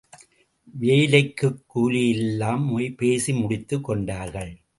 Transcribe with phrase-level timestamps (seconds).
[0.79, 2.95] வேலைக்குக் கூலியெல்லாம்
[2.95, 4.61] பேசி முடித்துக் கொண்டார்கள்.